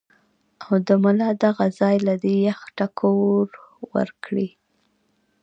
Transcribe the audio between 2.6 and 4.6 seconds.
ټکور ورکړي-